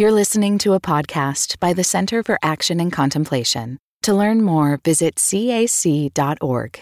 [0.00, 3.78] You're listening to a podcast by the Center for Action and Contemplation.
[4.02, 6.80] To learn more, visit cac.org.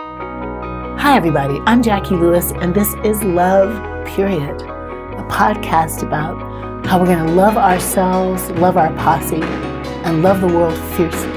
[0.00, 1.60] Hi, everybody.
[1.66, 3.70] I'm Jacqui Lewis, and this is Love,
[4.08, 10.40] Period, a podcast about how we're going to love ourselves, love our posse, and love
[10.40, 11.30] the world fiercely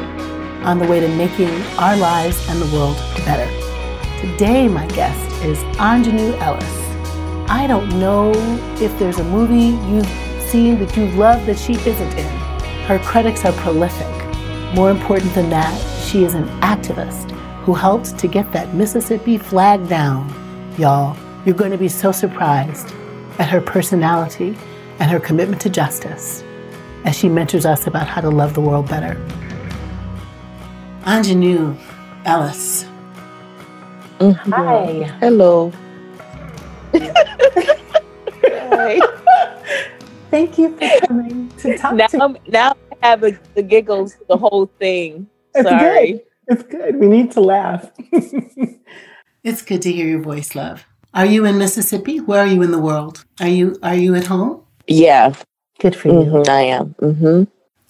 [0.64, 2.98] on the way to making our lives and the world
[3.28, 3.46] better.
[4.22, 7.48] Today, my guest is Aunjanue Ellis.
[7.48, 8.32] I don't know
[8.82, 12.40] if there's a movie you've seen that you love that she isn't in.
[12.86, 14.08] Her credits are prolific.
[14.76, 15.73] More important than that,
[16.05, 17.32] she is an activist
[17.64, 20.28] who helped to get that Mississippi flag down.
[20.78, 22.88] Y'all, you're going to be so surprised
[23.40, 24.58] at her personality
[25.00, 26.44] and her commitment to justice
[27.06, 29.16] as she mentors us about how to love the world better.
[31.04, 31.78] Aunjanue
[32.26, 32.84] Ellis.
[34.20, 34.52] Mm-hmm.
[34.52, 35.04] Hi.
[35.22, 35.72] Hello.
[38.44, 39.20] Hi.
[40.31, 42.39] Thank you for coming to talk now, to me.
[42.48, 45.28] Now I have a, the giggles, the whole thing.
[45.53, 46.11] It's Sorry.
[46.14, 46.22] Good.
[46.47, 46.95] It's good.
[46.95, 47.92] We need to laugh.
[49.44, 50.86] it's good to hear your voice, love.
[51.14, 52.22] Are you in Mississippi?
[52.22, 53.25] Where are you in the world?
[53.41, 54.64] Are you are you at home?
[54.88, 55.33] Yeah.
[55.80, 56.14] Good for you.
[56.14, 56.95] Mm-hmm, I am.
[57.02, 57.44] Mm-hmm.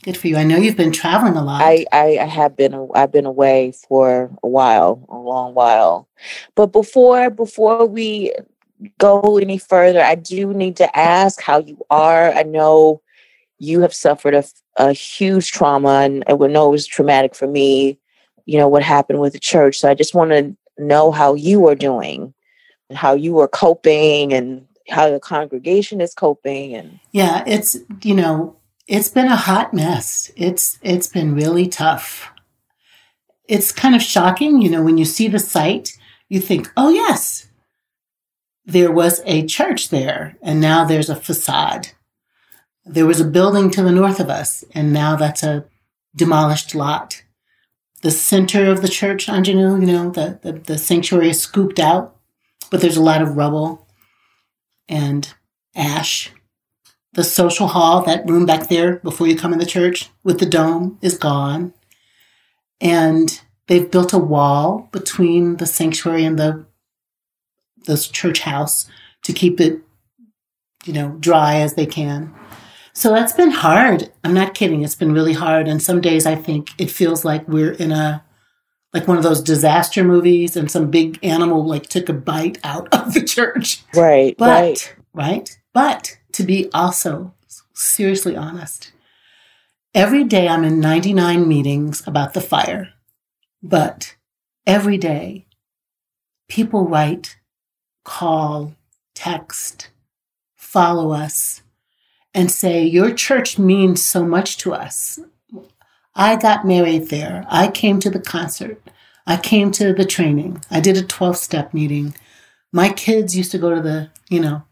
[0.03, 0.37] Good for you.
[0.37, 1.61] I know you've been traveling a lot.
[1.61, 6.07] I, I, I have been I've been away for a while, a long while.
[6.55, 8.33] But before before we
[8.97, 12.31] go any further, I do need to ask how you are.
[12.31, 13.01] I know
[13.59, 14.43] you have suffered a,
[14.77, 17.99] a huge trauma, and I know it was traumatic for me.
[18.45, 21.67] You know what happened with the church, so I just want to know how you
[21.67, 22.33] are doing,
[22.89, 26.73] and how you are coping, and how the congregation is coping.
[26.73, 28.57] And yeah, it's you know
[28.87, 30.31] it's been a hot mess.
[30.35, 32.29] It's it's been really tough.
[33.47, 35.97] It's kind of shocking, you know, when you see the site,
[36.29, 37.47] you think, "Oh yes,
[38.71, 41.89] there was a church there, and now there's a facade.
[42.85, 45.65] There was a building to the north of us, and now that's a
[46.15, 47.21] demolished lot.
[48.01, 52.15] The center of the church, Aunjanue, you know, the, the, the sanctuary is scooped out,
[52.69, 53.87] but there's a lot of rubble
[54.87, 55.33] and
[55.75, 56.31] ash.
[57.13, 60.45] The social hall, that room back there before you come in the church with the
[60.45, 61.73] dome, is gone.
[62.79, 66.65] And they've built a wall between the sanctuary and the
[67.85, 68.89] this church house
[69.23, 69.79] to keep it,
[70.85, 72.33] you know, dry as they can.
[72.93, 74.11] So that's been hard.
[74.23, 74.83] I'm not kidding.
[74.83, 75.67] It's been really hard.
[75.67, 78.23] And some days I think it feels like we're in a,
[78.93, 82.93] like one of those disaster movies and some big animal like took a bite out
[82.93, 83.83] of the church.
[83.95, 84.35] Right.
[84.37, 84.95] But, right.
[85.13, 85.59] right.
[85.73, 87.33] But to be also
[87.73, 88.91] seriously honest,
[89.93, 92.89] every day I'm in 99 meetings about the fire.
[93.63, 94.15] But
[94.65, 95.47] every day
[96.49, 97.37] people write
[98.03, 98.75] call,
[99.15, 99.89] text,
[100.55, 101.61] follow us,
[102.33, 105.19] and say, Your church means so much to us.
[106.15, 107.45] I got married there.
[107.49, 108.81] I came to the concert.
[109.25, 110.61] I came to the training.
[110.69, 112.15] I did a 12 step meeting.
[112.71, 114.63] My kids used to go to the, you know,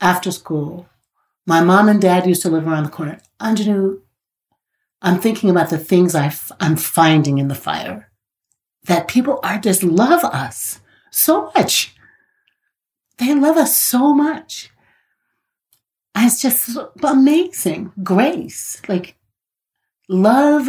[0.00, 0.88] after school.
[1.46, 3.20] My mom and dad used to live around the corner.
[3.40, 8.10] I'm thinking about the things i f- I'm finding in the fire.
[8.84, 10.80] That people are just love us
[11.10, 11.94] so much.
[13.18, 14.70] They love us so much.
[16.14, 17.92] And it's just amazing.
[18.02, 19.16] Grace, like
[20.08, 20.68] love,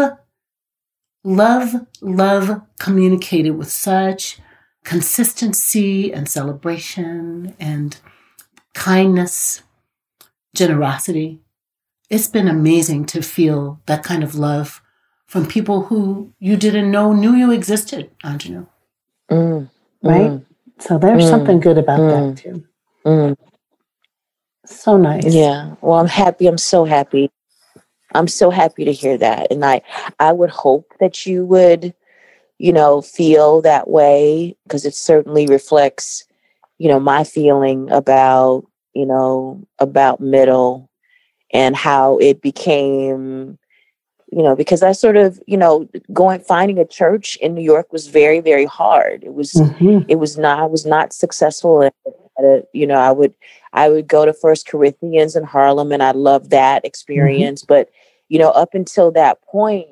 [1.23, 4.39] love, love communicated with such
[4.83, 7.97] consistency and celebration and
[8.73, 9.61] kindness,
[10.55, 11.39] generosity.
[12.09, 14.81] It's been amazing to feel that kind of love
[15.27, 18.67] from people who you didn't know knew you existed, Aunjanue.
[19.29, 19.69] Mm,
[20.01, 20.31] right?
[20.31, 20.45] mm.
[20.79, 22.35] So there's Mm, something good about mm.
[22.35, 22.63] that too.
[23.05, 23.35] Mm.
[24.65, 25.25] So nice.
[25.33, 25.75] Yeah.
[25.81, 26.47] Well, I'm happy.
[26.47, 27.29] I'm so happy.
[28.15, 29.51] I'm so happy to hear that.
[29.51, 29.81] And I
[30.19, 31.93] I would hope that you would,
[32.57, 36.25] you know, feel that way because it certainly reflects,
[36.77, 40.89] you know, my feeling about, you know, about middle
[41.51, 43.57] and how it became
[44.31, 47.91] you know because i sort of you know going finding a church in new york
[47.91, 50.05] was very very hard it was Mhm.
[50.07, 51.93] it was not i was not successful at,
[52.37, 53.33] at a, you know i would
[53.73, 57.89] i would go to first corinthians in harlem and i loved that experience but
[58.29, 59.87] you know up until that point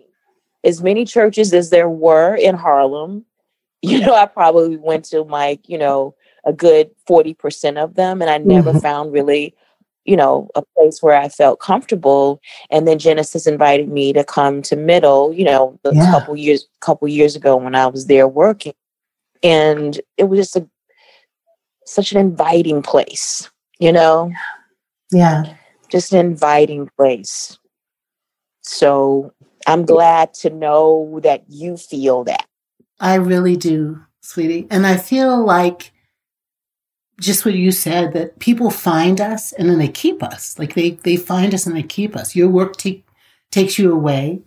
[0.63, 3.25] as many churches as there were in harlem
[3.81, 6.13] you know i probably went to like you know
[6.45, 8.81] a good 40% of them and i never Mhm.
[8.81, 9.53] found really
[10.07, 12.39] you know a place where i felt comfortable
[12.71, 16.11] and then genesis invited me to come to middle you know a Yeah.
[16.11, 18.73] couple years couple years ago when i was there working
[19.43, 20.67] and it was just a
[21.85, 23.49] such an inviting place
[23.79, 24.31] you know
[25.11, 25.43] Yeah.
[25.89, 27.57] just an inviting place.
[28.61, 29.33] So
[29.65, 32.45] I'm glad to know that you feel that.
[32.99, 34.67] I really do, sweetie.
[34.69, 35.93] And I feel like
[37.19, 40.57] just what you said that people find us and then they keep us.
[40.59, 42.35] Like they they find us and they keep us.
[42.35, 42.75] Your work
[43.51, 44.41] takes you away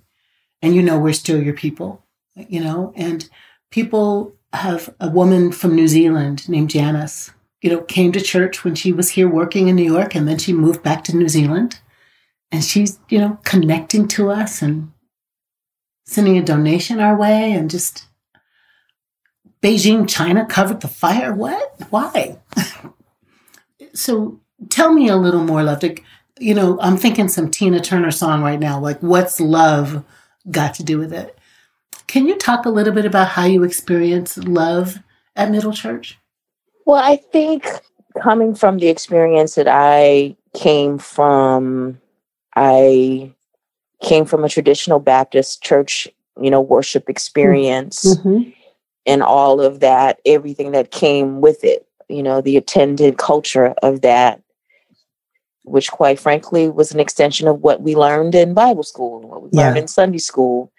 [0.62, 2.04] and you know we're still your people,
[2.36, 3.28] you know, and
[3.70, 7.30] people have a woman from New Zealand named Janice,
[7.62, 10.38] you know, came to church when she was here working in New York and then
[10.38, 11.80] she moved back to New Zealand.
[12.52, 14.90] And she's, you know, connecting to us and
[16.04, 18.06] sending a donation our way and just
[19.62, 21.34] Beijing, China covered the fire.
[21.34, 21.74] What?
[21.90, 22.38] Why?
[23.94, 25.84] so tell me a little more, Love.
[26.38, 30.04] You know, I'm thinking some Tina Turner song right now, like what's love
[30.50, 31.38] got to do with it?
[32.06, 34.98] Can you talk a little bit about how you experience love
[35.36, 36.18] at Middle Church?
[36.86, 37.66] Well, I think
[38.20, 42.00] coming from the experience that I came from,
[42.56, 43.32] I
[44.02, 46.08] came from a traditional Baptist church,
[46.40, 48.50] you know, worship experience mm-hmm.
[49.06, 54.02] And all of that, everything that came with it, you know, the attended culture of
[54.02, 54.42] that,
[55.64, 59.42] which quite frankly was an extension of what we learned in Bible school, and what
[59.42, 59.66] we yeah.
[59.66, 60.72] learned in Sunday school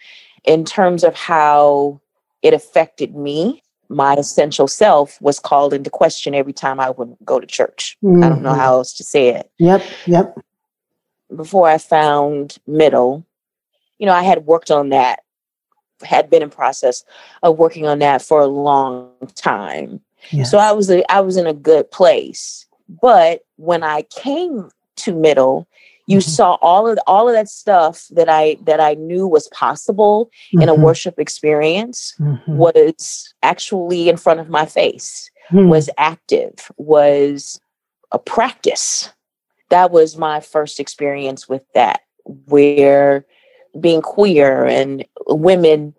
[0.43, 1.99] in terms of how
[2.41, 7.39] it affected me my essential self was called into question every time I would go
[7.39, 7.97] to church.
[8.03, 8.23] Mm-hmm.
[8.23, 8.59] I don't know mm-hmm.
[8.59, 9.51] how else to say it.
[9.59, 10.39] Yep, yep.
[11.35, 13.25] Before I found middle,
[13.99, 15.19] you know, I had worked on that,
[16.01, 17.03] had been in process
[17.43, 20.01] of working on that for a long time.
[20.31, 20.51] Yes.
[20.51, 22.65] So I was a, I was in a good place.
[23.01, 25.67] But when I came to middle,
[26.07, 26.29] you mm-hmm.
[26.29, 30.61] saw all of all of that stuff that I that I knew was possible mm-hmm.
[30.61, 30.83] in a mm-hmm.
[30.83, 32.57] worship experience mm-hmm.
[32.57, 35.69] was actually in front of my face, hmm.
[35.69, 37.61] was active, was
[38.11, 39.09] a practice.
[39.69, 43.25] That was my first experience with that, where
[43.79, 45.05] being queer and
[45.35, 45.93] women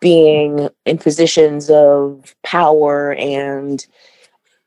[0.00, 3.86] being in positions of power and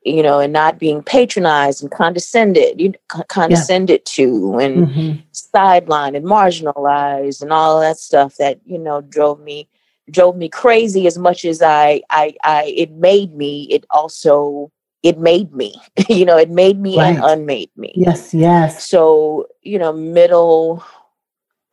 [0.03, 2.93] you know, and not being patronized and condescended, you
[3.27, 4.13] condescended yeah.
[4.15, 5.19] to and mm-hmm.
[5.31, 9.67] sidelined and marginalized and all that stuff that, you know, drove me
[10.09, 14.71] drove me crazy as much as I I I it made me, it also
[15.03, 15.75] it made me.
[16.09, 17.15] you know, it made me right.
[17.15, 17.93] and unmade me.
[17.95, 18.87] Yes, yes.
[18.87, 20.83] So, you know, middle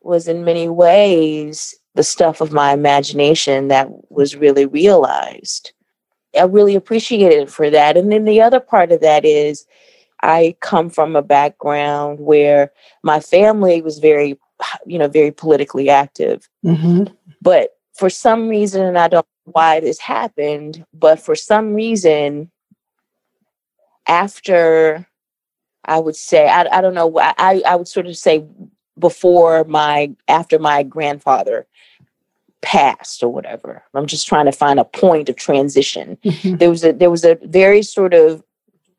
[0.02, 5.72] was in many ways the stuff of my imagination that was really realized.
[6.38, 7.96] I really appreciate it for that.
[7.96, 9.66] And then the other part of that is
[10.22, 12.70] I come from a background where
[13.02, 14.38] my family was very,
[14.86, 16.48] you know, very politically active.
[16.64, 17.12] Mm-hmm.
[17.42, 22.48] But for some reason, and I don't know why this happened, but for some reason,
[24.06, 25.04] after
[25.84, 28.46] I would say, I, I don't know, I, I would sort of say
[29.00, 31.66] before my, after my grandfather
[32.62, 33.82] passed or whatever.
[33.94, 36.16] I'm just trying to find a point of transition.
[36.24, 36.56] Mm-hmm.
[36.56, 38.42] There was a there was a very sort of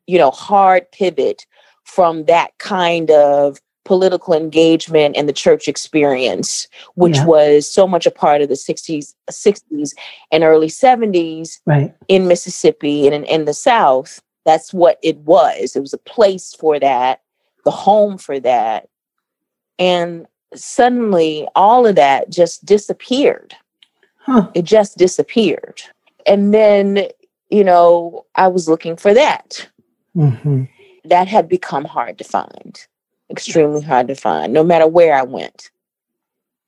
[0.06, 1.46] you know hard pivot
[1.84, 7.24] from that kind of political engagement and the church experience, which yeah.
[7.24, 9.94] was so much a part of the 60s, 60s
[10.30, 11.92] and early 70s right.
[12.06, 14.20] in Mississippi and in, in the South.
[14.44, 15.74] That's what it was.
[15.74, 17.22] It was a place for that,
[17.64, 18.88] the home for that.
[19.78, 23.54] And suddenly all of that just disappeared.
[24.18, 24.50] Huh.
[24.54, 25.82] It just disappeared.
[26.26, 27.08] And then,
[27.48, 29.68] you know, I was looking for that.
[30.16, 30.64] Mm-hmm.
[31.04, 32.78] That had become hard to find,
[33.30, 35.70] extremely hard to find, no matter where I went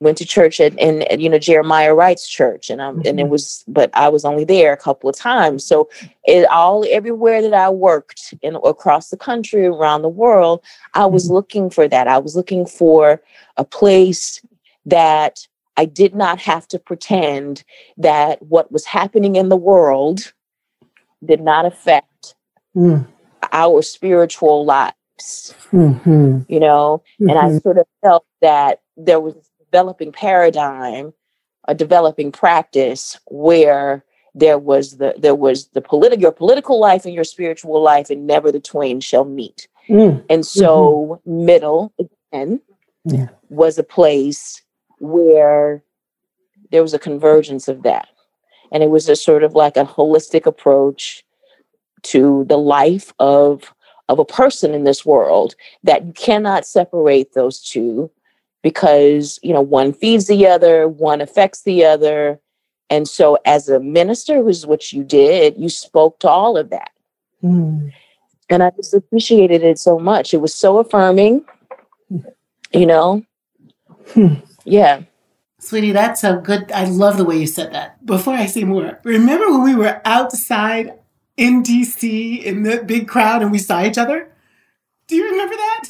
[0.02, 3.08] went to church at, in, you know Jeremiah Wright's church, and I'm mm-hmm.
[3.08, 3.32] and it mm-hmm.
[3.32, 5.64] was, but I was only there a couple of times.
[5.64, 5.88] So
[6.24, 10.62] it all everywhere that I worked in across the country, around the world,
[10.94, 11.34] I was mm-hmm.
[11.34, 12.08] looking for that.
[12.08, 13.22] I was looking for
[13.56, 14.44] a place
[14.84, 17.64] that I did not have to pretend
[17.96, 20.32] that what was happening in the world
[21.24, 22.34] did not affect
[22.76, 23.06] mm.
[23.52, 24.94] our spiritual lives.
[25.70, 26.40] Mm-hmm.
[26.48, 27.58] You know, and I mm-hmm.
[27.58, 29.34] sort of felt that there was
[29.72, 31.14] developing paradigm,
[31.66, 37.14] a developing practice where there was the there was the political your political life and
[37.14, 39.68] your spiritual life, and never the twain shall meet.
[39.88, 40.24] Mm.
[40.28, 41.46] And so, mm-hmm.
[41.46, 42.60] middle again
[43.04, 43.28] yeah.
[43.48, 44.62] was a place
[44.98, 45.82] where
[46.70, 48.08] there was a convergence of that,
[48.70, 51.24] and it was a sort of like a holistic approach
[52.02, 53.72] to the life of
[54.08, 58.10] of a person in this world that you cannot separate those two
[58.62, 62.40] because you know one feeds the other one affects the other
[62.90, 66.90] and so as a minister was what you did you spoke to all of that
[67.42, 67.92] mm.
[68.48, 71.44] and i just appreciated it so much it was so affirming
[72.72, 73.24] You know?
[74.14, 74.34] Hmm.
[74.64, 75.02] Yeah.
[75.58, 76.72] Sweetie, that's a good.
[76.72, 78.04] I love the way you said that.
[78.04, 80.94] Before I say more, remember when we were outside
[81.36, 84.32] in DC in the big crowd and we saw each other?
[85.06, 85.88] Do you remember that?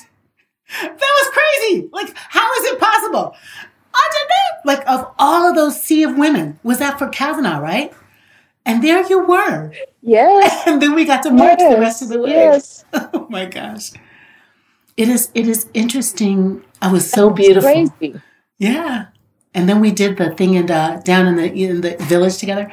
[0.80, 1.88] That was crazy.
[1.92, 3.36] Like, how is it possible?
[3.94, 7.58] I did not Like, of all of those sea of women, was that for Kavanaugh,
[7.58, 7.92] right?
[8.64, 9.72] And there you were.
[10.02, 10.62] Yes.
[10.66, 11.74] And then we got to march yes.
[11.74, 12.30] the rest of the way.
[12.30, 12.84] Yes.
[12.94, 13.90] Oh my gosh.
[14.96, 16.62] It is it is interesting.
[16.82, 17.70] I was so beautiful.
[17.70, 18.20] Crazy.
[18.58, 19.06] Yeah
[19.54, 22.70] and then we did the thing in the, down in the in the village together.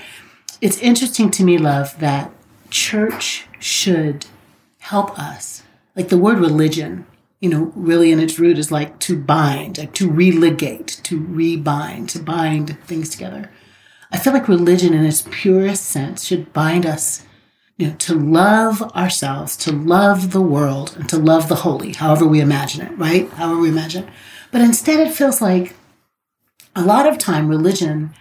[0.62, 2.32] It's interesting to me, love, that
[2.70, 4.26] church should
[4.80, 5.64] help us.
[5.96, 7.06] Like the word religion,
[7.40, 12.10] you know, really in its root is like to bind, like to religate, to rebind,
[12.10, 13.50] to bind things together.
[14.12, 17.26] I feel like religion in its purest sense should bind us,
[17.78, 22.26] you know, to love ourselves, to love the world, and to love the holy, however
[22.26, 23.30] we imagine it, right?
[23.30, 24.10] However we imagine it.
[24.52, 25.76] But instead it feels like
[26.76, 28.14] a lot of time religion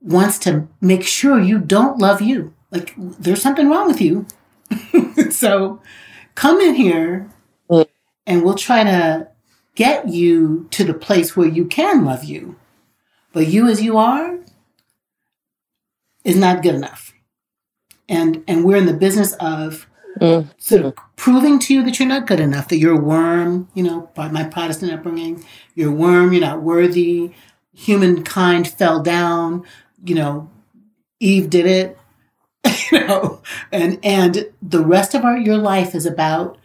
[0.00, 2.54] wants to make sure you don't love you.
[2.70, 4.26] Like there's something wrong with you.
[5.30, 5.80] so
[6.34, 7.30] come in here
[8.26, 9.28] and we'll try to
[9.74, 12.56] get you to the place where you can love you.
[13.32, 14.38] But you as you are
[16.24, 17.12] is not good enough.
[18.08, 19.86] And and we're in the business of
[20.20, 20.48] mm.
[20.58, 23.82] sort of proving to you that you're not good enough, that you're a worm, you
[23.82, 27.32] know, by my Protestant upbringing, you're a worm, you're not worthy,
[27.72, 29.64] humankind fell down,
[30.04, 30.50] you know,
[31.20, 31.98] Eve did it,
[32.92, 36.58] you know, and and the rest of our your life is about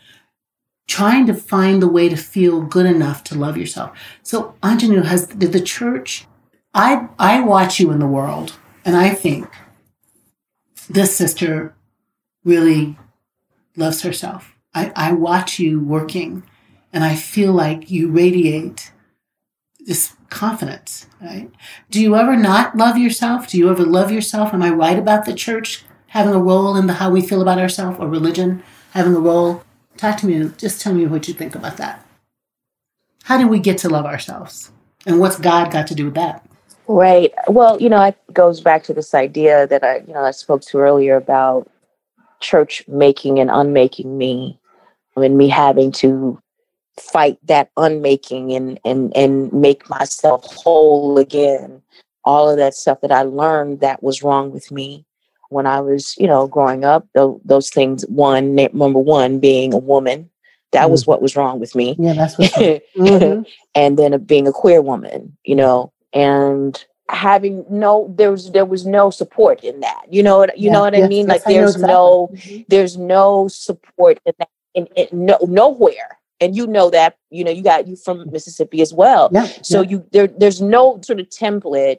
[0.87, 3.97] trying to find the way to feel good enough to love yourself.
[4.23, 6.25] So Aunjanue has did the church
[6.73, 9.49] I I watch you in the world and I think
[10.89, 11.73] this sister
[12.43, 12.97] really
[13.75, 14.55] loves herself.
[14.73, 16.43] I, I watch you working
[16.93, 18.91] and I feel like you radiate
[19.79, 21.49] this confidence, right?
[21.89, 23.47] Do you ever not love yourself?
[23.47, 24.53] Do you ever love yourself?
[24.53, 27.59] Am I right about the church having a role in the how we feel about
[27.59, 29.63] ourselves or religion having a role?
[29.97, 32.05] Talk to me, just tell me what you think about that.
[33.23, 34.71] How do we get to love ourselves?
[35.05, 36.47] And what's God got to do with that?
[36.87, 37.33] Right.
[37.47, 40.61] Well, you know, it goes back to this idea that I, you know, I spoke
[40.61, 41.69] to earlier about
[42.39, 44.59] church making and unmaking me
[45.15, 46.39] and me having to
[46.99, 51.81] fight that unmaking and and and make myself whole again
[52.23, 55.05] all of that stuff that i learned that was wrong with me
[55.49, 59.77] when i was you know growing up those, those things one number one being a
[59.77, 60.29] woman
[60.71, 60.91] that mm-hmm.
[60.91, 63.41] was what was wrong with me yeah that's what mm-hmm.
[63.75, 68.85] and then being a queer woman you know and having no there was there was
[68.85, 71.35] no support in that you know what you yeah, know what yes, i mean yes,
[71.35, 71.93] like there's exactly.
[71.93, 72.61] no mm-hmm.
[72.67, 77.51] there's no support in that in, in no nowhere and you know that you know
[77.51, 79.89] you got you from mississippi as well yeah, so yeah.
[79.89, 81.97] you there there's no sort of template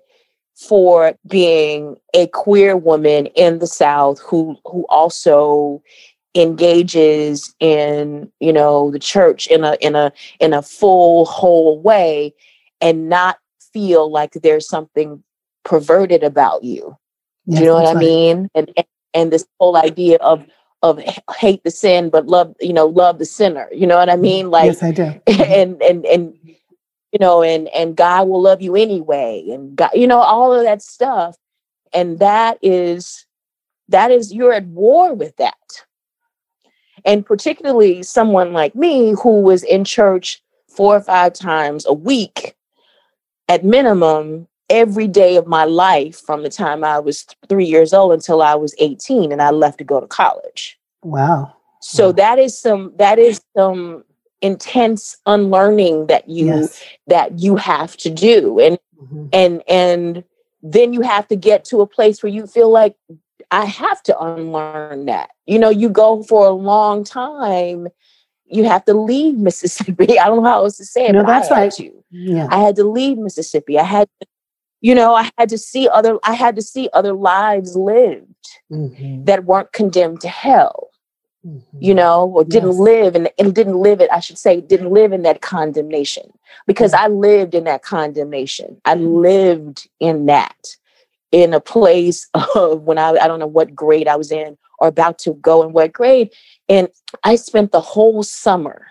[0.58, 5.80] for being a queer woman in the south who who also
[6.34, 12.34] engages in you know the church in a in a in a full whole way
[12.80, 13.38] and not
[13.72, 15.22] feel like there's something
[15.64, 16.96] perverted about you.
[17.46, 18.00] Yes, you know what i right.
[18.00, 18.48] mean?
[18.54, 20.44] And, and and this whole idea of
[20.82, 21.00] of
[21.36, 23.68] hate the sin but love you know love the sinner.
[23.72, 24.22] You know what i mm-hmm.
[24.22, 25.20] mean like yes i do.
[25.26, 26.34] And and and
[27.12, 30.62] you know and and god will love you anyway and god you know all of
[30.64, 31.36] that stuff
[31.92, 33.26] and that is
[33.88, 35.54] that is you're at war with that
[37.04, 42.54] and particularly someone like me who was in church four or five times a week
[43.48, 48.12] at minimum every day of my life from the time I was three years old
[48.12, 50.78] until I was 18 and I left to go to college.
[51.02, 51.54] Wow.
[51.80, 52.12] So wow.
[52.12, 54.04] that is some that is some
[54.40, 56.84] intense unlearning that you yes.
[57.06, 58.58] that you have to do.
[58.60, 59.26] And mm-hmm.
[59.32, 60.24] and and
[60.62, 62.96] then you have to get to a place where you feel like
[63.50, 65.30] I have to unlearn that.
[65.46, 67.88] You know, you go for a long time
[68.50, 70.18] you have to leave Mississippi.
[70.18, 71.12] I don't know how else to say it.
[71.12, 71.70] No, that's right.
[71.72, 72.04] To.
[72.10, 72.48] Yeah.
[72.50, 73.78] I had to leave Mississippi.
[73.78, 74.26] I had to
[74.80, 79.24] you know i had to see other i had to see other lives lived mm-hmm.
[79.24, 80.90] that weren't condemned to hell
[81.48, 81.78] mm-hmm.
[81.80, 82.78] you know or didn't yes.
[82.78, 86.32] live and, and didn't live it i should say didn't live in that condemnation
[86.66, 87.04] because mm-hmm.
[87.04, 90.76] i lived in that condemnation i lived in that
[91.32, 94.88] in a place of when I, I don't know what grade i was in or
[94.88, 96.30] about to go in what grade
[96.68, 96.88] and
[97.24, 98.86] i spent the whole summer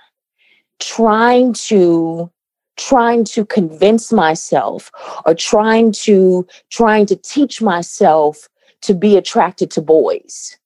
[0.80, 2.32] trying to
[2.78, 4.92] trying to convince myself
[5.26, 8.48] or trying to trying to teach myself
[8.82, 10.58] to be attracted to boys.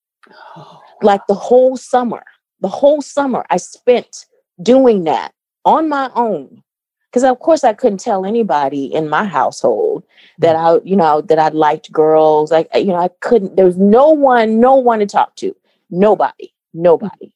[1.03, 2.23] Like the whole summer
[2.61, 4.25] the whole summer i spent
[4.61, 5.33] doing that
[5.65, 6.63] on my own
[7.11, 10.03] because of course I couldn't tell anybody in my household
[10.39, 10.81] that mm.
[10.81, 12.51] I, you know, that I liked girls.
[12.51, 15.53] Like, you know, I couldn't, there was no one, no one to talk to.
[15.89, 17.33] Nobody, nobody.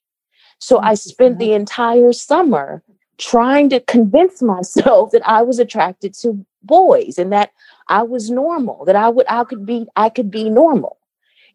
[0.60, 2.82] So I mm, spent the entire summer
[3.18, 7.52] trying to convince myself that I was attracted to boys and that
[7.90, 10.98] I was normal, that I would, I could be, I could be normal.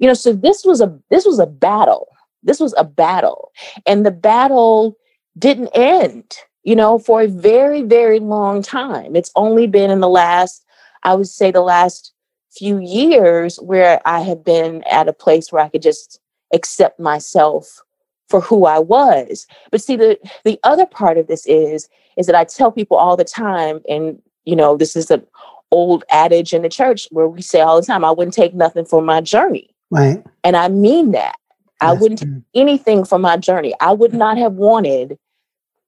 [0.01, 2.09] You know, so this was a, this was a battle.
[2.43, 3.53] This was a battle.
[3.87, 4.97] And the battle
[5.39, 9.17] didn't end you know, for a very, very long time.
[9.17, 10.65] It's only been in the last,
[11.03, 12.13] I would say, the last
[12.51, 16.21] few years where I have been at a place where I could just
[16.53, 17.81] accept myself
[18.29, 19.47] for who I was.
[19.71, 23.17] But see, the the other part of this is is that I tell people all
[23.17, 25.27] the time, and you know, this is an
[25.71, 28.85] old adage in the church where we say all the time, I wouldn't take nothing
[28.85, 29.75] for my journey.
[29.91, 30.25] Right.
[30.45, 31.37] And I mean that.
[31.83, 33.75] I wouldn't take anything for my journey.
[33.81, 35.19] I would not have wanted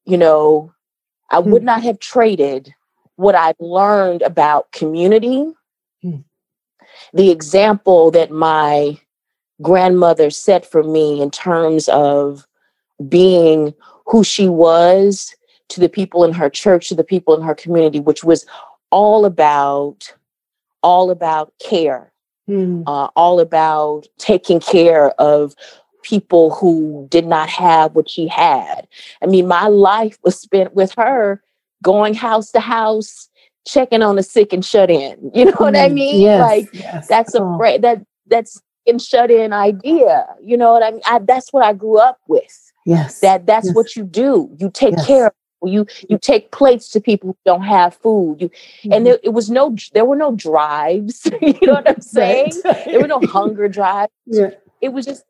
[0.05, 0.73] you know,
[1.31, 1.47] I mm.
[1.47, 2.75] would not have traded
[3.17, 5.47] what I've learned about community,
[6.05, 6.25] mm.
[7.13, 8.99] the example that my
[9.61, 12.47] grandmother set for me in terms of
[13.09, 13.75] being
[14.07, 15.35] who she was
[15.69, 18.45] to the people in her church, to the people in her community, which was
[18.91, 20.13] all about
[20.85, 22.12] all about care,
[22.49, 22.83] mm.
[22.87, 25.55] uh, all about taking care of
[26.03, 28.87] people who did not have what she had.
[29.23, 31.43] I mean, my life was spent with her
[31.83, 33.29] going house to house,
[33.67, 35.31] checking on the sick and shut in.
[35.35, 36.21] You know what I mm, mean?
[36.21, 37.09] Yes, like yes.
[37.09, 37.79] that's a oh.
[37.81, 40.27] that that's in shut in idea.
[40.43, 41.03] You know what I mean?
[41.07, 42.73] I, that's what I grew up with.
[42.85, 43.21] Yes.
[43.21, 43.75] That that's yes.
[43.75, 44.51] what you do.
[44.59, 45.33] You take care of
[45.65, 48.93] you you take plates to people who don't have food you mm-hmm.
[48.93, 52.85] and there, it was no there were no drives you know what i'm saying right.
[52.87, 54.51] there were no hunger drives yeah.
[54.81, 55.25] it was just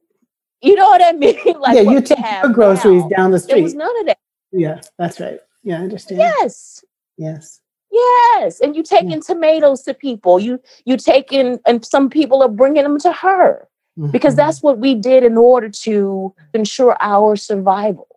[0.63, 1.37] you know what I mean?
[1.59, 3.17] like yeah, you take your groceries now.
[3.17, 3.55] down the street.
[3.55, 4.19] There was none of that.
[4.53, 5.41] Yeah, that's right.
[5.65, 6.21] Yeah, I understand.
[6.21, 6.85] Yes.
[7.17, 7.61] Yes.
[7.91, 9.21] Yes, and you taking yeah.
[9.27, 10.41] tomatoes to people.
[10.41, 13.69] You you taking, and some people are bringing them to her
[13.99, 14.11] mm-hmm.
[14.11, 18.09] because that's what we did in order to ensure our survival.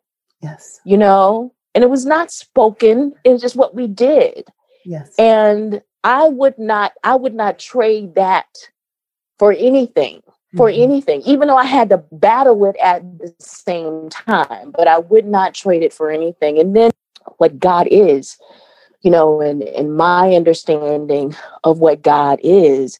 [0.41, 4.47] Yes, you know, and it was not spoken; it was just what we did.
[4.83, 8.47] Yes, and I would not, I would not trade that
[9.37, 10.21] for anything
[10.55, 10.83] for mm-hmm.
[10.83, 15.25] anything, even though I had to battle it at the same time, but I would
[15.25, 16.59] not trade it for anything.
[16.59, 16.91] And then
[17.37, 18.37] what God is,
[19.01, 22.99] you know, and, and my understanding of what God is,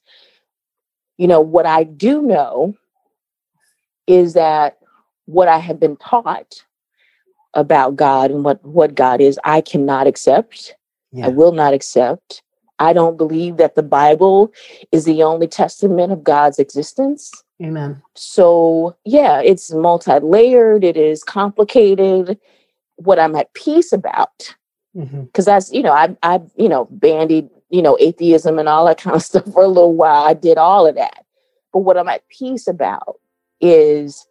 [1.18, 2.76] you know, what I do know
[4.06, 4.78] is that
[5.26, 6.66] what I have been taught
[7.56, 10.76] about God and what, what God is, I cannot accept.
[11.12, 11.28] Yeah.
[11.28, 12.44] I will not accept.
[12.80, 14.52] I don't believe that the Bible
[14.92, 17.32] is the only testament of God's existence.
[17.64, 18.02] Amen.
[18.16, 22.38] So, yeah, it's multi layered, it is complicated.
[22.98, 24.56] What I'm at peace about,
[24.94, 25.42] because mm-hmm.
[25.44, 29.16] that's, you know, I, I, you know, bandied, you know, atheism and all that kind
[29.16, 30.24] of stuff for a little while.
[30.26, 31.26] I did all of that.
[31.72, 33.20] But what I'm at peace about
[33.62, 34.28] is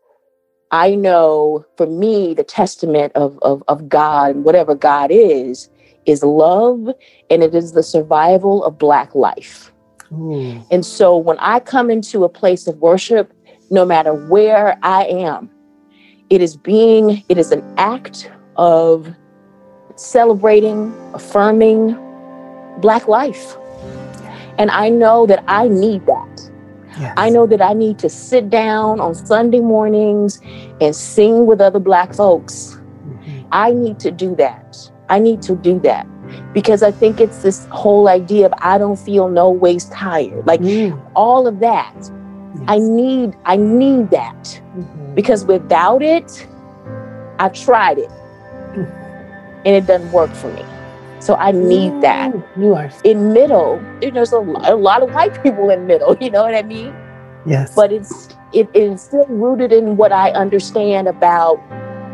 [0.74, 5.70] I know for me, the testament of, of, of God, whatever God is,
[6.04, 6.88] is love
[7.30, 9.72] and it is the survival of Black life.
[10.72, 13.32] And so when I come into a place of worship,
[13.70, 15.48] no matter where I am,
[16.28, 19.14] it is being, it is an act of
[19.94, 21.96] celebrating, affirming
[22.78, 23.56] Black life.
[24.58, 26.50] And I know that I need that.
[26.98, 27.14] Yes.
[27.16, 30.40] I know that I need to sit down on Sunday mornings
[30.80, 32.78] and sing with other Black folks.
[33.06, 33.48] Mm-hmm.
[33.52, 34.76] I need to do that.
[35.08, 36.06] I need to do that
[36.52, 40.46] because I think it's this whole idea of I don't feel no ways tired.
[40.46, 40.98] Like mm.
[41.14, 41.94] all of that.
[41.96, 42.64] Yes.
[42.68, 44.44] I need I need that.
[44.76, 45.14] Mm-hmm.
[45.14, 46.46] Because without it,
[47.38, 48.10] I've tried it.
[49.64, 50.62] and it doesn't work for me.
[51.24, 52.34] So I need that.
[52.56, 53.82] You are in middle.
[54.00, 56.16] There's a, a lot of white people in middle.
[56.20, 56.94] You know what I mean?
[57.46, 57.74] Yes.
[57.74, 61.58] But it's it is still rooted in what I understand about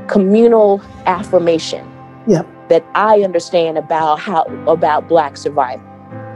[0.08, 1.84] communal affirmation.
[2.26, 5.84] Yep that I understand about how about black survival.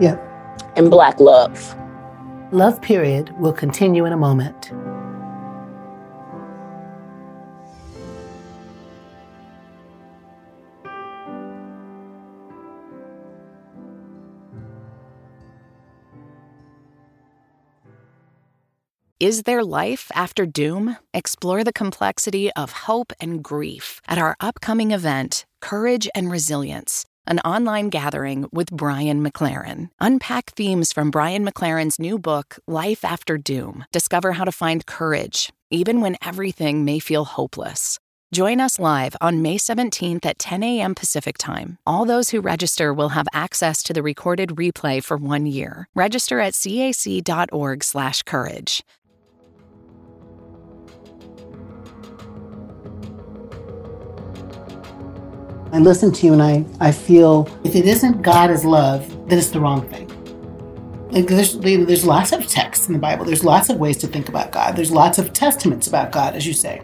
[0.01, 0.19] Yeah.
[0.77, 1.77] And black love.
[2.53, 4.73] Love period will continue in a moment.
[19.21, 20.97] Is there life after doom?
[21.15, 27.39] Explore the complexity of hope and grief at our upcoming event, Courage and Resilience, an
[27.41, 29.91] online gathering with Brian McLaren.
[30.01, 33.85] Unpack themes from Brian McLaren's new book, Life After Doom.
[33.93, 38.01] Discover how to find courage, even when everything may feel hopeless.
[38.33, 40.97] Join us live on May 17th at 10 a.m.
[40.97, 41.79] Pacific Time.
[41.87, 45.89] All those who register will have access to the recorded replay for one year.
[45.95, 48.85] Register at cac.org/courage.
[55.75, 59.39] I listen to you and I, I feel if it isn't God as love, then
[59.39, 60.07] it's the wrong thing.
[61.11, 63.25] Like there's, there's lots of texts in the Bible.
[63.25, 64.77] There's lots of ways to think about God.
[64.77, 66.81] There's lots of testaments about God, as you say.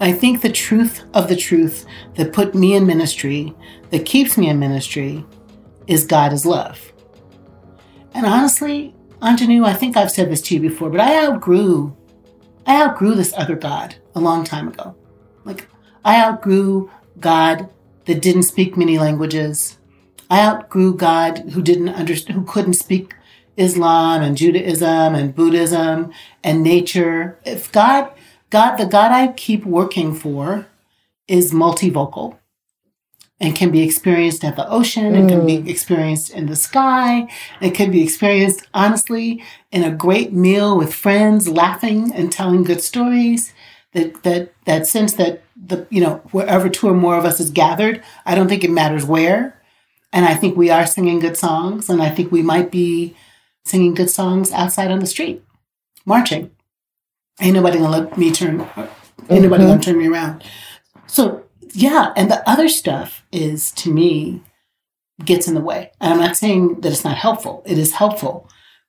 [0.00, 3.54] I think the truth of the truth that put me in ministry,
[3.90, 5.22] that keeps me in ministry,
[5.86, 6.94] is God is love.
[8.14, 11.94] And honestly, Aunjanue, I think I've said this to you before, but I outgrew,
[12.64, 14.96] I outgrew this other God a long time ago.
[15.44, 15.68] Like
[16.06, 17.68] I outgrew God
[18.06, 19.78] that didn't speak many languages.
[20.28, 23.14] I outgrew God who didn't understand, who couldn't speak
[23.56, 27.38] Islam and Judaism and Buddhism and nature.
[27.44, 28.10] If God,
[28.48, 30.66] God, the God I keep working for
[31.28, 32.38] is multivocal
[33.40, 35.68] and can be experienced at the ocean and can be mm.
[35.68, 37.26] experienced in the sky.
[37.60, 42.82] It can be experienced honestly in a great meal with friends, laughing and telling good
[42.82, 43.54] stories.
[43.92, 47.50] That that that sense that the you know wherever two or more of us is
[47.50, 49.60] gathered, I don't think it matters where,
[50.12, 53.14] and I think we are singing good songs, and I think we might be
[53.64, 55.42] singing good songs outside on the street,
[56.04, 56.50] marching.
[57.40, 58.60] Ain't nobody gonna let me turn.
[59.28, 59.80] Ain't nobody gonna mm-hmm.
[59.80, 60.44] turn me around.
[61.06, 64.42] So yeah, and the other stuff is to me
[65.24, 65.92] gets in the way.
[66.00, 67.62] And I'm not saying that it's not helpful.
[67.66, 68.48] It is helpful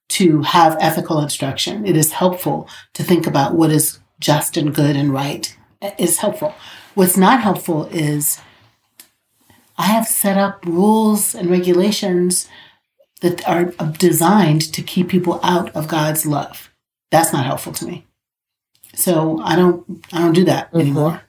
[0.10, 1.86] to have ethical instruction.
[1.86, 5.56] It is helpful to think about what is just and good and right.
[5.98, 6.54] Is helpful.
[6.94, 8.40] What's not helpful is
[9.78, 12.48] I have set up rules and regulations
[13.22, 16.70] that are designed to keep people out of God's love.
[17.10, 18.06] That's not helpful to me.
[18.94, 20.82] So I don't I don't do that mm-hmm.
[20.82, 21.22] anymore.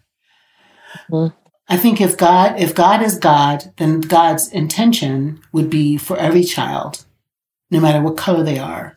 [1.11, 1.35] Mm-hmm.
[1.69, 6.45] I think if God if God is God, then God's intention would be for every
[6.45, 7.07] child,
[7.71, 8.97] no matter what color they are,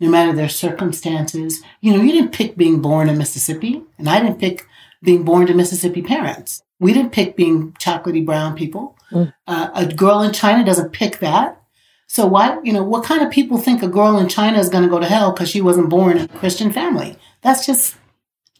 [0.00, 1.62] no matter their circumstances.
[1.80, 4.66] You know, you didn't pick being born in Mississippi, and I didn't pick
[5.02, 6.62] being born to Mississippi parents.
[6.78, 8.96] We didn't pick being chocolatey brown people.
[9.10, 9.32] Mm.
[9.46, 11.60] Uh, a girl in China doesn't pick that.
[12.06, 14.84] So why, you know, what kind of people think a girl in China is going
[14.84, 17.16] to go to hell because she wasn't born in a Christian family?
[17.40, 17.96] That's just,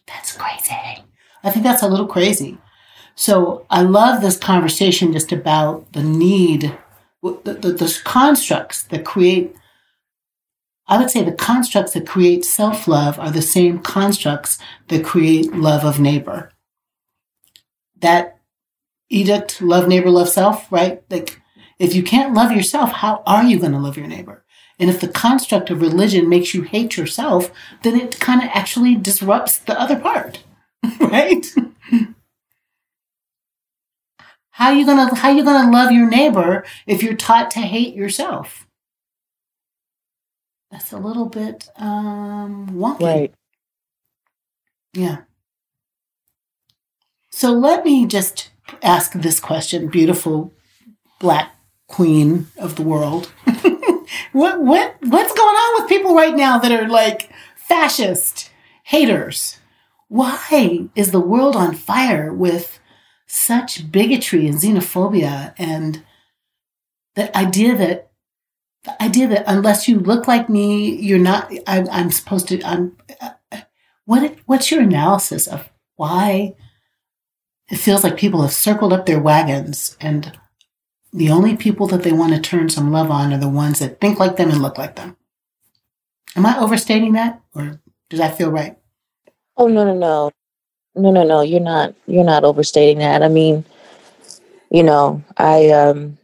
[0.07, 1.03] that's crazy.
[1.43, 2.57] I think that's a little crazy.
[3.15, 6.75] So I love this conversation just about the need,
[7.21, 9.55] the, the, the constructs that create,
[10.87, 14.57] I would say the constructs that create self love are the same constructs
[14.89, 16.51] that create love of neighbor.
[17.99, 18.39] That
[19.09, 21.01] edict, love neighbor, love self, right?
[21.09, 21.41] Like
[21.79, 24.43] if you can't love yourself, how are you going to love your neighbor?
[24.79, 27.51] And if the construct of religion makes you hate yourself,
[27.83, 30.43] then it kind of actually disrupts the other part,
[30.99, 31.45] right?
[34.49, 37.59] how are you gonna how are you gonna love your neighbor if you're taught to
[37.59, 38.67] hate yourself?
[40.73, 43.01] That's a little bit um, wonky.
[43.01, 43.33] Right.
[44.93, 45.17] Yeah.
[47.29, 48.49] So let me just
[48.81, 50.51] ask this question, beautiful
[51.19, 51.55] black
[51.87, 53.31] queen of the world.
[54.31, 58.49] what what what's going on with people right now that are like fascist
[58.85, 59.59] haters?
[60.07, 62.79] Why is the world on fire with
[63.27, 66.03] such bigotry and xenophobia and
[67.13, 68.09] the idea that
[68.83, 71.51] the idea that unless you look like me, you're not.
[71.67, 72.61] I, am supposed to.
[72.63, 72.97] I'm.
[73.21, 73.61] Uh,
[74.05, 76.55] what What's your analysis of why
[77.69, 80.37] it feels like people have circled up their wagons and
[81.13, 84.01] the only people that they want to turn some love on are the ones that
[84.01, 85.15] think like them and look like them.
[86.35, 88.77] Am I overstating that or does that feel right?
[89.55, 90.31] Oh no no no.
[90.95, 93.23] No no no, you're not you're not overstating that.
[93.23, 93.65] I mean,
[94.69, 96.17] you know, I um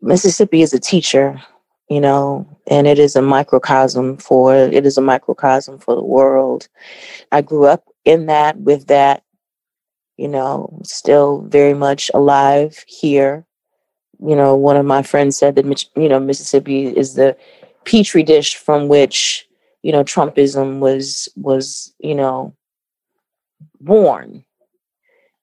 [0.00, 1.40] Mississippi is a teacher,
[1.88, 6.68] you know, and it is a microcosm for it is a microcosm for the world.
[7.32, 9.22] I grew up in that with that
[10.18, 13.46] you know, still very much alive here.
[14.20, 17.36] You know, one of my friends said that, you know, Mississippi is the
[17.84, 19.48] petri dish from which,
[19.82, 22.54] you know, Trumpism was, was, you know,
[23.80, 24.44] born.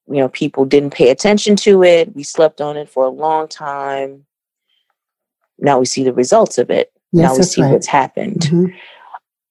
[0.08, 2.14] You know, people didn't pay attention to it.
[2.14, 4.26] We slept on it for a long time.
[5.60, 6.92] Now we see the results of it.
[7.12, 7.72] Yes, now we see right.
[7.72, 8.42] what's happened.
[8.42, 8.66] Mm-hmm.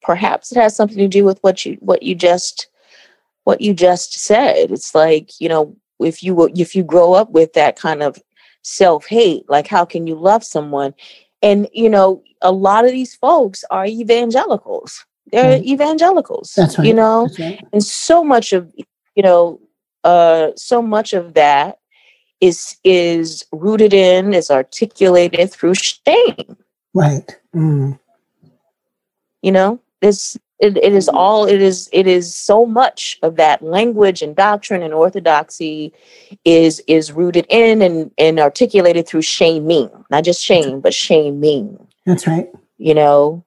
[0.02, 2.68] Perhaps it has something to do with what you what you just
[3.44, 4.70] what you just said.
[4.70, 8.18] It's like, you know, if you if you grow up with that kind of
[8.62, 10.94] self-hate, like how can you love someone?
[11.42, 15.04] And you know, a lot of these folks are evangelicals.
[15.32, 16.52] They're evangelicals.
[16.54, 16.86] That's right.
[16.86, 17.64] You know, right.
[17.72, 18.72] and so much of
[19.14, 19.60] you know,
[20.04, 21.78] uh, so much of that
[22.40, 26.56] is is rooted in, is articulated through shame.
[26.92, 27.36] Right.
[27.54, 27.98] Mm.
[29.42, 33.62] You know, this it, it is all it is it is so much of that
[33.62, 35.92] language and doctrine and orthodoxy
[36.44, 42.26] is is rooted in and and articulated through shaming not just shame but shaming that's
[42.26, 43.44] right you know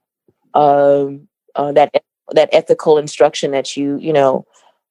[0.54, 1.92] um uh, that
[2.32, 4.46] that ethical instruction that you you know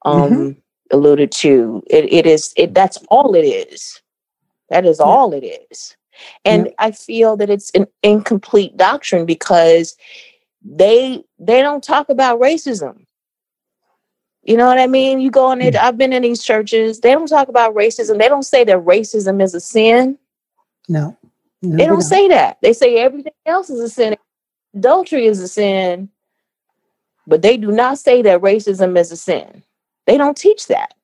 [0.05, 0.61] um mm-hmm.
[0.91, 1.83] Alluded to.
[1.89, 2.73] It, it is it mm-hmm.
[2.75, 4.01] that's all it is.
[4.71, 5.07] That is yeah.
[5.07, 5.97] all it is.
[6.45, 6.73] And yeah.
[6.79, 9.97] i feel that it's an incomplete doctrine because
[10.65, 13.05] they they don't talk about racism.
[14.43, 15.21] You know what i mean?
[15.21, 15.81] You go in it mm.
[15.81, 18.19] i've been in these churches they don't talk about racism.
[18.19, 20.19] They don't say that racism is a sin.
[20.89, 21.17] No,
[21.63, 22.03] no they don't, don't.
[22.03, 22.59] say that.
[22.63, 24.17] They say everything else is a sin.
[24.75, 26.11] Adultery is a sin.
[27.27, 29.65] But they do not say that racism is a sin
[30.07, 30.95] they don't teach that.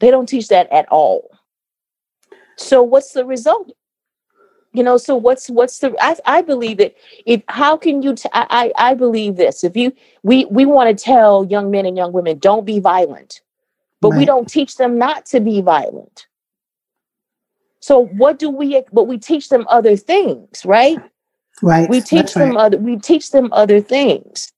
[0.00, 1.30] They don't teach that at all.
[2.56, 3.72] So what's the result?
[4.72, 6.94] You know so what's what's the i, I believe that
[7.26, 9.64] if how can you t- I, I believe this.
[9.64, 13.40] If you we we want to tell young men and young women don't be violent.
[14.00, 14.18] But right.
[14.18, 16.26] we don't teach them not to be violent.
[17.80, 20.98] So what do we but we teach them other things right?
[21.62, 21.90] Right.
[21.90, 22.66] We teach That's them right.
[22.66, 24.52] other we teach them other things.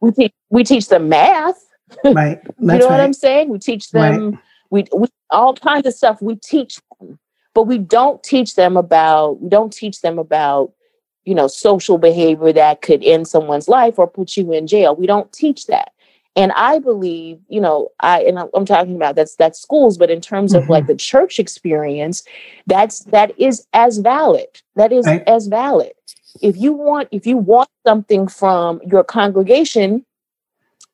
[0.00, 1.65] We teach we teach them math
[2.04, 2.90] right you know right.
[2.90, 4.38] what i'm saying we teach them right.
[4.70, 7.18] we, we all kinds of stuff we teach them
[7.54, 10.72] but we don't teach them about we don't teach them about
[11.24, 15.06] you know social behavior that could end someone's life or put you in jail we
[15.06, 15.92] don't teach that
[16.36, 20.20] and i believe you know i and i'm talking about that's that's schools but in
[20.20, 20.72] terms of mm-hmm.
[20.72, 22.22] like the church experience
[22.66, 24.46] that's that is as valid
[24.76, 25.24] that is right.
[25.26, 25.92] as valid
[26.40, 30.04] if you want if you want something from your congregation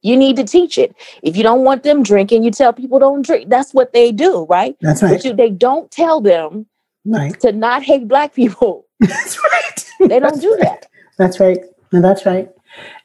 [0.03, 0.95] you need to teach it.
[1.23, 3.49] If you don't want them drinking, you tell people don't drink.
[3.49, 4.77] That's what they do, right?
[4.81, 5.13] That's right.
[5.13, 6.67] But you, they don't tell them
[7.05, 7.39] right.
[7.41, 8.87] to not hate black people.
[9.01, 10.09] That's right.
[10.09, 10.87] They don't do that.
[11.17, 11.59] That's right.
[11.93, 12.49] No, that's right.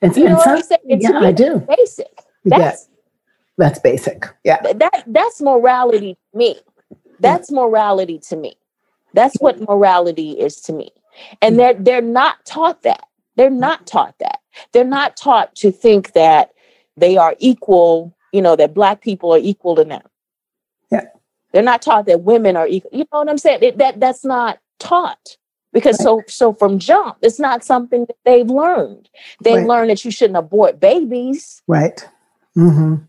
[0.02, 0.82] And, you know and what I'm saying?
[0.86, 1.60] It's yeah, I do.
[1.60, 2.24] Basic.
[2.46, 2.96] That's, yeah.
[3.58, 4.26] that's basic.
[4.44, 4.62] Yeah.
[4.62, 6.56] That that's morality to me.
[7.20, 8.56] That's morality to me.
[9.14, 10.92] That's what morality is to me.
[11.42, 11.58] And mm.
[11.58, 13.04] they're they're not taught that.
[13.36, 14.40] They're not taught that.
[14.72, 16.52] They're not taught to think that
[16.98, 20.02] they are equal, you know, that black people are equal to them.
[20.92, 21.06] Yeah.
[21.54, 22.92] They're not taught that women are equal.
[22.92, 23.60] You know what I'm saying?
[23.62, 25.38] It, that that's not taught
[25.72, 26.04] because right.
[26.04, 29.10] so so from jump, it's not something that they've learned.
[29.44, 29.68] They right.
[29.68, 31.62] learn that you shouldn't abort babies.
[31.68, 32.08] Right.
[32.58, 33.04] Mm-hmm.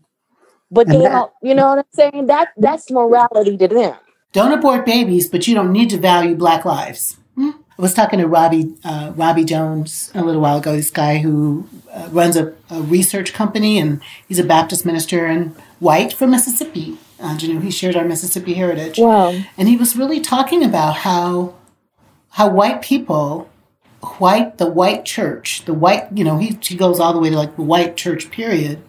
[0.71, 2.27] But and they that, don't, you know what I'm saying?
[2.27, 3.95] That that's morality to them.
[4.31, 7.17] Don't abort babies, but you don't need to value black lives.
[7.35, 7.51] Hmm?
[7.79, 10.75] I was talking to Robbie uh, Robbie Jones a little while ago.
[10.75, 15.55] This guy who uh, runs a, a, research company, and he's a Baptist minister and
[15.79, 16.97] white from Mississippi.
[17.21, 18.97] Uh, you know, he shared our Mississippi heritage.
[18.97, 19.33] Wow!
[19.57, 21.55] And he was really talking about how
[22.31, 23.49] how white people,
[24.17, 27.37] white the white church, the white you know he he goes all the way to
[27.37, 28.83] like the white church period,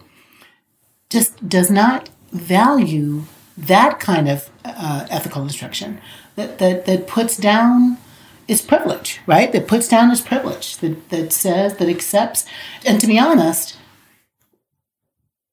[1.09, 3.23] just does not value
[3.57, 6.01] that kind of uh, ethical instruction
[6.35, 7.97] that that that puts down
[8.51, 9.53] is privilege, right?
[9.53, 12.45] That puts down his privilege, that, that says, that accepts.
[12.85, 13.77] And to be honest,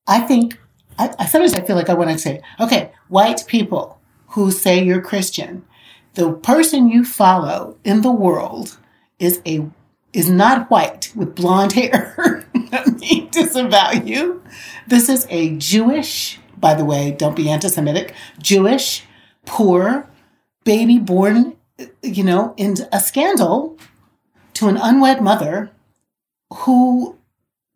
[0.09, 0.59] I think,
[0.99, 4.83] I, I sometimes I feel like I want to say, okay, white people who say
[4.83, 5.65] you're Christian,
[6.15, 8.77] the person you follow in the world
[9.21, 9.65] is a
[10.13, 12.45] is not white with blonde hair.
[12.99, 14.43] Me disavow you.
[14.89, 19.05] This is a Jewish, by the way, don't be anti-Semitic, Jewish,
[19.45, 20.09] poor,
[20.65, 21.58] baby born
[22.03, 23.79] you know, in a scandal
[24.55, 25.71] to an unwed mother
[26.53, 27.17] who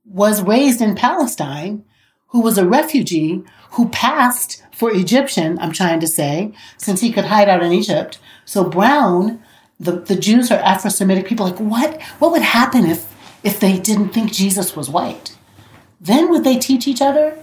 [0.04, 1.84] was raised in Palestine,
[2.28, 7.26] who was a refugee, who passed for Egyptian, I'm trying to say, since he could
[7.26, 8.18] hide out in Egypt.
[8.44, 9.42] So Brown,
[9.78, 13.78] the, the Jews are Afro Semitic people, like, what, what would happen if, if they
[13.78, 15.36] didn't think Jesus was white?
[16.00, 17.38] Then would they teach each other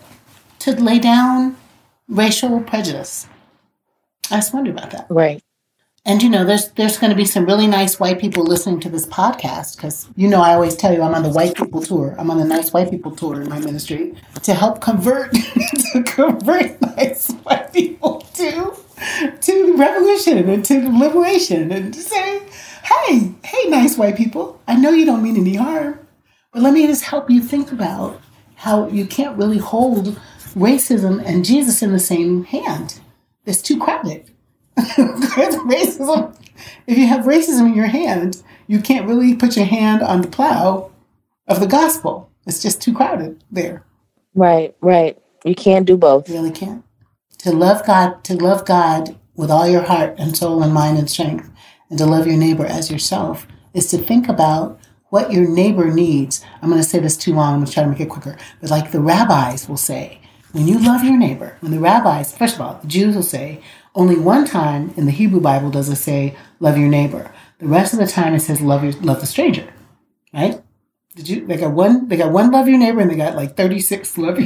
[0.60, 1.56] to lay down
[2.08, 3.28] racial prejudice?
[4.30, 5.08] I just wonder about that.
[5.10, 5.42] Right.
[6.06, 8.90] And you know, there's there's going to be some really nice white people listening to
[8.90, 12.16] this podcast because you know I always tell you I'm on the white people tour.
[12.18, 15.32] I'm on the nice white people tour in my ministry to help convert
[15.92, 18.76] to convert nice white people to
[19.42, 22.42] to revolution and to liberation and to say,
[22.84, 26.06] hey, hey, nice white people, I know you don't mean any harm,
[26.52, 28.20] but let me just help you think about
[28.56, 30.20] how you can't really hold
[30.56, 33.00] racism and Jesus in the same hand.
[33.46, 34.30] It's too crowded
[34.80, 36.36] racism.
[36.88, 40.28] If you have racism in your hand, you can't really put your hand on the
[40.28, 40.92] plow
[41.48, 42.32] of the gospel.
[42.46, 43.86] It's just too crowded there.
[44.36, 45.18] Right, right.
[45.44, 46.30] You can't do both.
[46.30, 46.84] You really can't.
[47.40, 51.10] To love God, to love God with all your heart and soul and mind and
[51.10, 51.50] strength,
[51.90, 56.44] and to love your neighbor as yourself is to think about what your neighbor needs.
[56.62, 57.54] I'm going to say this too long.
[57.54, 58.38] I'm going to try to make it quicker.
[58.62, 62.56] But like the rabbis will say, when you love your neighbor, when the rabbis, first
[62.56, 63.62] of all, the Jews will say,
[63.96, 67.32] only one time in the Hebrew Bible does it say, love your neighbor.
[67.60, 69.72] The rest of the time it says, love your, love the stranger,
[70.34, 70.62] right?
[71.16, 73.58] Did you, they got one, they got one love your neighbor and they got like
[73.58, 74.40] 36 love,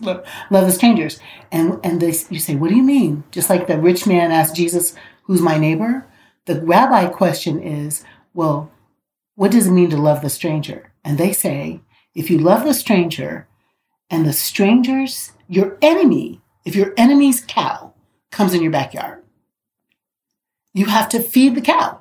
[0.00, 1.20] love, love the strangers.
[1.52, 3.24] And, and they, you say, what do you mean?
[3.30, 6.06] Just like the rich man asked Jesus, who's my neighbor?
[6.46, 8.70] The rabbi question is, well,
[9.36, 10.92] what does it mean to love the stranger?
[11.04, 11.80] And they say,
[12.14, 13.46] if you love the stranger
[14.10, 17.94] and the stranger's your enemy, if your enemy's cow
[18.30, 19.22] comes in your backyard,
[20.72, 22.00] you have to feed the cow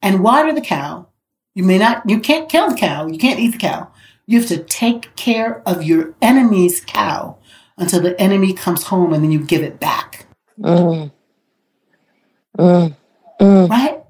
[0.00, 1.08] and water the cow.
[1.54, 3.90] You may not, you can't kill the cow, you can't eat the cow.
[4.26, 7.38] You have to take care of your enemy's cow
[7.76, 10.26] until the enemy comes home and then you give it back.
[10.58, 11.12] Mm.
[12.58, 12.96] Mm.
[13.40, 13.68] Mm.
[13.68, 14.02] Right?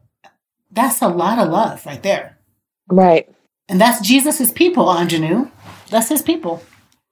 [0.70, 2.38] That's a lot of love right there.
[2.88, 3.28] Right.
[3.68, 5.50] And that's Jesus's people, Aunjanue.
[5.88, 6.62] That's his people.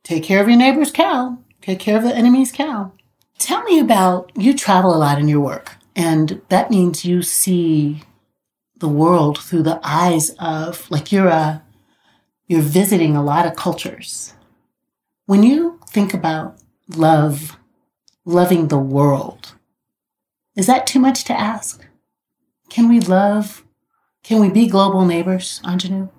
[0.05, 1.39] Take care of your neighbor's cow.
[1.63, 2.93] Take care of the enemy's cow.
[3.41, 8.03] Tell me about you travel a lot in your work, and that means you see
[8.77, 11.63] the world through the eyes of like you're a
[12.49, 14.35] you're visiting a lot of cultures.
[15.25, 16.59] When you think about
[16.95, 17.57] love,
[18.27, 19.55] loving the world,
[20.55, 21.83] is that too much to ask?
[22.69, 23.65] Can we love?
[24.23, 26.11] Can we be global neighbors, Aunjanue?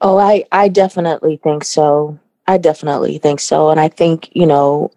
[0.00, 2.20] Oh, I, I definitely think so.
[2.46, 3.70] I definitely think so.
[3.70, 4.92] And I think, you know,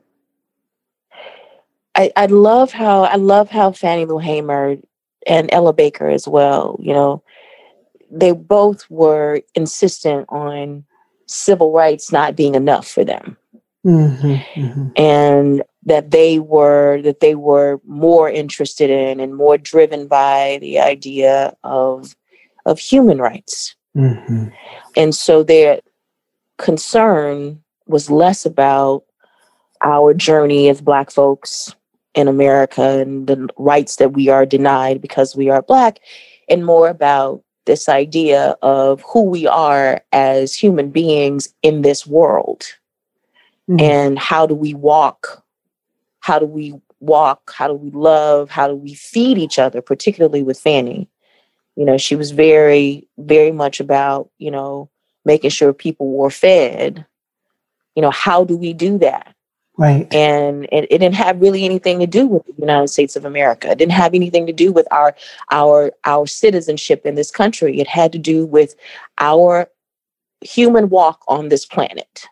[1.95, 4.77] I, I love how I love how Fannie Lou Hamer
[5.27, 7.23] and Ella Baker as well, you know,
[8.12, 10.84] they both were insistent on
[11.27, 13.38] civil rights not being enough for them.
[13.86, 14.88] Mm-hmm, mm-hmm.
[14.95, 20.79] And that they were that they were more interested in and more driven by the
[20.79, 22.15] idea of
[22.65, 24.45] of human rights mm-hmm.
[24.95, 25.82] and so their
[26.58, 29.03] concern was less about
[29.82, 31.75] our journey as black folks
[32.15, 35.99] in america and the rights that we are denied because we are black
[36.49, 42.63] and more about this idea of who we are as human beings in this world
[43.69, 43.80] mm-hmm.
[43.80, 45.43] and how do we walk
[46.19, 46.73] how do we
[47.04, 47.52] walk?
[47.54, 48.49] How do we love?
[48.49, 51.10] How do we feed each other, particularly with Fannie?
[51.76, 54.89] You know, she was very, very much about, you know,
[55.26, 57.06] making sure people were fed.
[57.95, 59.33] You know, how do we do that?
[59.78, 60.12] Right.
[60.14, 63.72] And it, it didn't have really anything to do with the United States of America.
[63.72, 65.16] It didn't have anything to do with our
[65.52, 67.80] our our citizenship in this country.
[67.80, 68.76] It had to do with
[69.18, 69.68] our
[70.42, 72.28] human walk on this planet.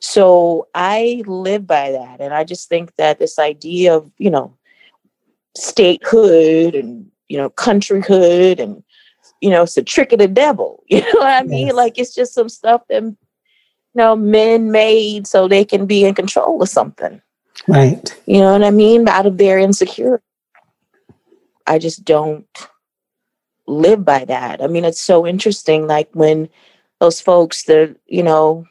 [0.00, 2.20] So I live by that.
[2.20, 4.56] And I just think that this idea of, you know,
[5.56, 8.82] statehood and, you know, countryhood and,
[9.42, 10.82] you know, it's a trick of the devil.
[10.90, 11.68] You know what I mean?
[11.68, 11.76] Yes.
[11.76, 13.02] Like it's just some stuff that,
[13.94, 17.20] know, men made so they can be in control of something.
[17.68, 18.18] Right.
[18.26, 19.08] You know what I mean?
[19.08, 20.24] Out of their insecurity.
[21.66, 22.46] I just don't
[23.66, 24.62] live by that.
[24.62, 25.86] I mean, it's so interesting.
[25.86, 26.48] Like when
[26.98, 28.66] those folks the, you know,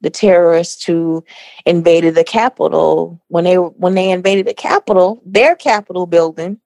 [0.00, 1.24] the terrorists who
[1.64, 6.60] invaded the Capitol, when they when they invaded the Capitol, their Capitol building,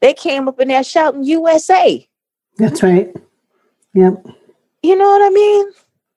[0.00, 2.08] they came up in there shouting USA.
[2.56, 3.14] That's right.
[3.94, 4.26] Yep.
[4.82, 5.66] You know what I mean?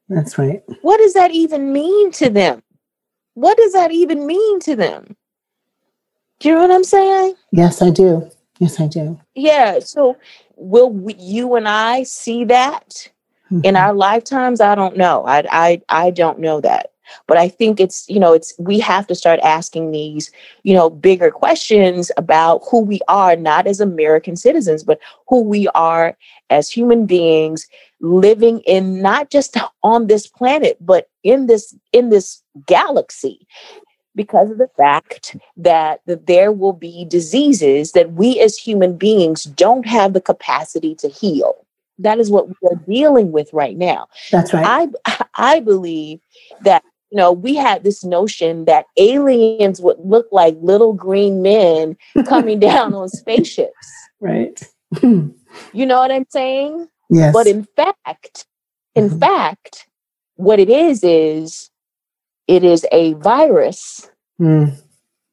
[0.10, 0.62] That's right.
[0.82, 2.62] What does that even mean to them?
[3.36, 5.16] What does that even mean to them?
[6.40, 7.36] Do you know what I'm saying?
[7.52, 8.30] Yes, I do.
[8.60, 9.20] Yes, I do.
[9.34, 9.80] Yeah.
[9.80, 10.18] So,
[10.56, 13.10] will we, you and I see that?
[13.54, 13.66] mm-hmm.
[13.66, 16.92] in our lifetimes i don't know I, I i don't know that
[17.28, 20.32] but i think it's you know it's we have to start asking these
[20.64, 25.68] you know bigger questions about who we are not as american citizens but who we
[25.70, 26.18] are
[26.50, 27.68] as human beings
[28.00, 33.48] living in not just on this planet but in this in this galaxy
[34.16, 39.44] because of the fact that, that there will be diseases that we as human beings
[39.46, 41.64] don't have the capacity to heal
[42.00, 44.08] that is what we're dealing with right now.
[44.32, 44.90] That's right.
[45.06, 46.20] I I believe
[46.64, 46.84] that
[47.14, 51.96] you know we had this notion that aliens would look like little green men
[52.28, 53.88] coming down on spaceships.
[54.20, 54.60] Right.
[55.04, 55.36] you
[55.76, 56.88] know what I'm saying?
[57.12, 57.32] Yes.
[57.32, 58.48] But in fact,
[58.96, 59.20] in mm-hmm.
[59.20, 59.88] fact,
[60.38, 61.70] what it is is
[62.48, 64.10] it is a virus
[64.42, 64.76] mm.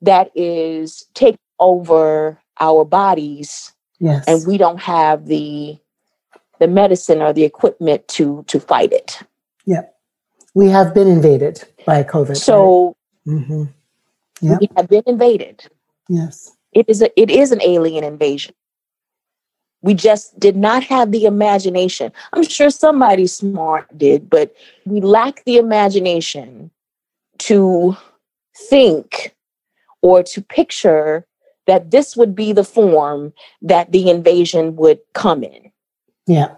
[0.03, 3.73] that is taking over our bodies.
[4.01, 4.27] Yes.
[4.29, 5.79] And we don't have the
[6.59, 9.19] the medicine or the equipment to to fight it.
[9.65, 9.95] Yep.
[10.55, 12.37] We have been invaded by COVID.
[12.37, 12.97] So
[13.27, 13.37] right?
[13.37, 13.65] mm-hmm.
[14.41, 14.61] yep.
[14.61, 15.67] we have been invaded.
[16.09, 16.57] Yes.
[16.73, 18.55] It is a it is an alien invasion.
[19.83, 22.13] We just did not have the imagination.
[22.33, 26.71] I'm sure somebody smart did, but we lack the imagination
[27.39, 27.97] to
[28.69, 29.35] think
[30.03, 31.27] or to picture
[31.67, 33.33] that this would be the form
[33.63, 35.71] that the invasion would come in.
[36.27, 36.55] Yeah.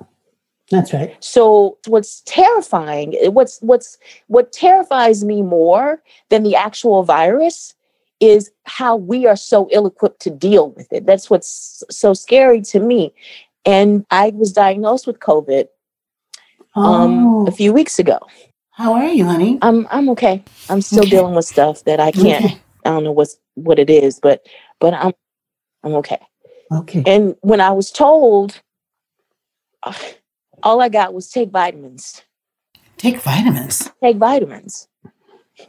[0.73, 1.15] That's right.
[1.21, 3.99] So what's terrifying, what's what's
[4.29, 7.75] what terrifies me more than the actual virus
[8.21, 11.05] is how we are so ill-equipped to deal with it.
[11.05, 13.13] That's what's so scary to me.
[13.67, 15.67] And I was diagnosed with COVID
[16.75, 17.47] um, oh.
[17.47, 18.19] a few weeks ago.
[18.71, 19.59] How are you, honey?
[19.61, 20.43] I'm I'm okay.
[20.71, 21.11] I'm still okay.
[21.11, 22.45] dealing with stuff that I can't.
[22.47, 22.61] Okay.
[22.87, 24.47] I don't know what's what it is, but
[24.81, 25.13] but I'm
[25.85, 26.19] I'm okay.
[26.73, 27.03] Okay.
[27.07, 28.63] And when I was told,
[30.63, 32.23] all I got was take vitamins.
[32.97, 33.91] Take vitamins.
[34.03, 34.89] Take vitamins.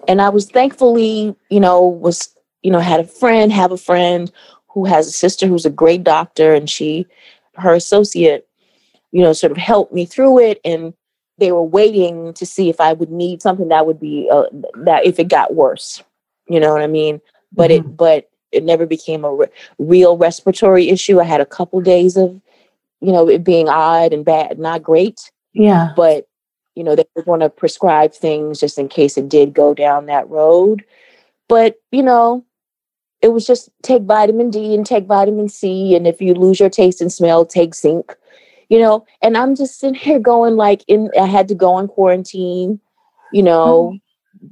[0.07, 4.31] And I was thankfully, you know, was you know had a friend, have a friend
[4.67, 7.05] who has a sister who's a great doctor, and she,
[7.55, 8.47] her associate,
[9.11, 10.93] you know, sort of helped me through it and
[11.37, 15.05] they were waiting to see if I would need something that would be uh, that
[15.05, 16.03] if it got worse,
[16.47, 17.21] you know what I mean.
[17.51, 17.87] But mm-hmm.
[17.87, 19.47] it but it never became a re-
[19.79, 21.19] real respiratory issue.
[21.19, 22.39] I had a couple days of,
[23.03, 25.31] you know, it being odd and bad, not great.
[25.53, 25.93] Yeah.
[25.95, 26.27] But
[26.75, 30.07] you know they were going to prescribe things just in case it did go down
[30.07, 30.83] that road.
[31.47, 32.45] But you know,
[33.21, 36.69] it was just take vitamin D and take vitamin C, and if you lose your
[36.69, 38.15] taste and smell, take zinc
[38.73, 41.87] you know, and I'm just sitting here going like in I had to go in
[41.87, 42.79] quarantine,
[43.31, 43.93] you know.
[43.93, 43.99] Oh.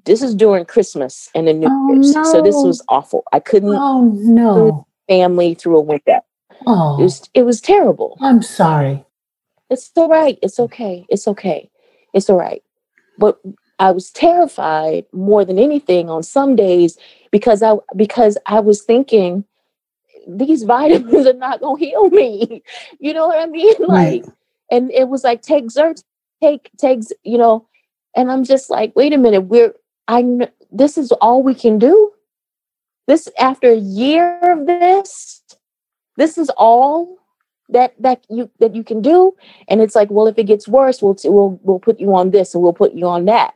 [0.05, 2.13] This is during Christmas and the New oh, Year's.
[2.13, 2.23] No.
[2.25, 3.23] So this was awful.
[3.33, 4.87] I couldn't Oh no.
[5.09, 6.21] Family through a window.
[6.65, 6.99] Oh.
[6.99, 8.17] It was it was terrible.
[8.21, 9.05] I'm sorry.
[9.69, 10.37] It's all right.
[10.41, 11.05] It's okay.
[11.09, 11.69] It's okay.
[12.13, 12.61] It's all right.
[13.17, 13.39] But
[13.79, 16.97] I was terrified more than anything on some days
[17.31, 19.45] because I because I was thinking
[20.27, 22.63] these vitamins are not gonna heal me.
[22.99, 23.75] You know what I mean?
[23.79, 24.25] Like, right.
[24.69, 26.03] and it was like take Zyrtec,
[26.41, 27.67] take takes, you know,
[28.15, 29.73] and I'm just like, wait a minute, we're
[30.07, 32.11] I know this is all we can do.
[33.07, 35.40] This after a year of this,
[36.21, 37.17] this is all
[37.69, 39.35] that that you that you can do.
[39.67, 42.53] And it's like, well, if it gets worse, we'll we'll we'll put you on this
[42.53, 43.55] and we'll put you on that.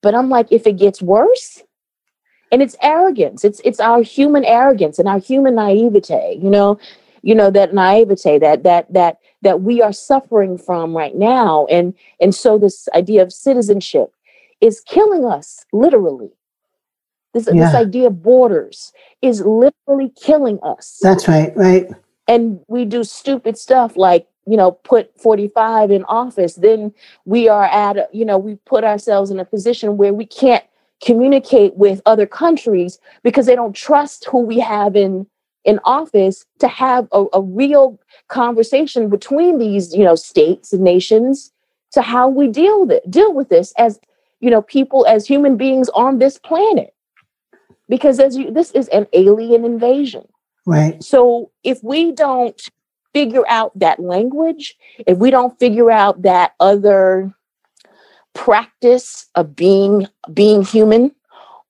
[0.00, 1.62] But I'm like, if it gets worse,
[2.54, 6.78] and it's arrogance it's it's our human arrogance and our human naivete you know
[7.22, 11.94] you know that naivete that that that that we are suffering from right now and
[12.20, 14.14] and so this idea of citizenship
[14.60, 16.30] is killing us literally
[17.32, 17.64] this yeah.
[17.64, 21.90] this idea of borders is literally killing us that's right right
[22.28, 26.92] and we do stupid stuff like you know put 45 in office then
[27.24, 30.64] we are at you know we put ourselves in a position where we can't
[31.04, 35.26] communicate with other countries because they don't trust who we have in
[35.64, 37.98] in office to have a, a real
[38.28, 41.52] conversation between these you know states and nations
[41.92, 43.98] to how we deal with it deal with this as
[44.40, 46.94] you know people as human beings on this planet.
[47.88, 50.26] Because as you this is an alien invasion
[50.66, 52.68] right so if we don't
[53.12, 57.32] figure out that language if we don't figure out that other
[58.34, 61.12] practice of being being human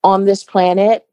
[0.02, 1.06] on this planet,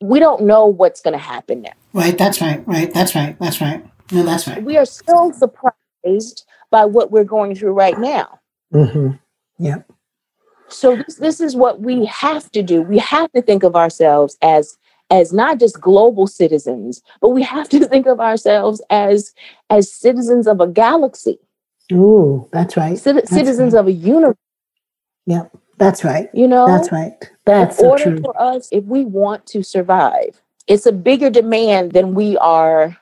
[0.00, 1.72] we don't know what's going to happen now.
[1.92, 2.18] Right.
[2.18, 2.66] That's right.
[2.66, 2.92] Right.
[2.92, 3.38] That's right.
[3.38, 3.84] That's right.
[4.12, 4.62] No, that's right.
[4.62, 8.38] We are still surprised by what we're going through right now.
[8.72, 9.12] Mm-hmm.
[9.58, 9.90] Yep.
[10.68, 12.82] So this, this is what we have to do.
[12.82, 14.76] We have to think of ourselves as
[15.10, 19.34] as not just global citizens, but we have to think of ourselves as
[19.70, 21.38] as citizens of a galaxy.
[21.92, 22.98] Ooh, that's right.
[22.98, 23.80] that's citizens right.
[23.80, 24.36] of a universe.
[25.26, 25.56] Yep.
[25.78, 26.30] That's right.
[26.32, 27.12] You know, that's right.
[27.44, 28.20] That's in so order true.
[28.20, 32.96] for us, if we want to survive, it's a bigger demand than we are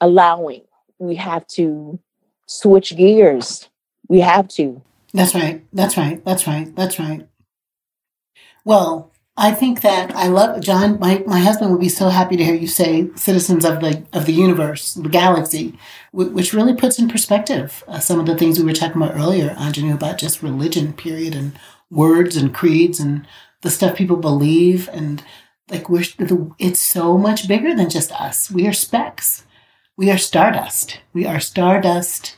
[0.00, 0.62] allowing.
[0.98, 1.98] We have to
[2.46, 3.68] switch gears.
[4.08, 4.82] We have to.
[5.12, 5.64] That's right.
[5.72, 6.24] That's right.
[6.24, 6.74] That's right.
[6.74, 7.28] That's right.
[8.64, 10.98] Well, I think that I love John.
[10.98, 14.26] My, my husband would be so happy to hear you say citizens of the of
[14.26, 15.78] the universe, the galaxy,
[16.12, 19.50] which really puts in perspective uh, some of the things we were talking about earlier,
[19.50, 21.52] Aunjanue, about just religion, period, and
[21.88, 23.28] words and creeds and
[23.62, 25.22] the stuff people believe, and
[25.70, 26.04] like we're
[26.58, 28.50] it's so much bigger than just us.
[28.50, 29.44] We are specks.
[29.96, 30.98] We are stardust.
[31.12, 32.36] We are stardust,